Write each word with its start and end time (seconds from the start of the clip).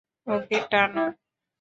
ওকে, 0.27 0.57
টানো। 0.71 1.05